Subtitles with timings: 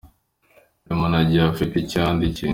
[0.85, 2.49] "Buri muntu agiye afite icyo yandikiwe.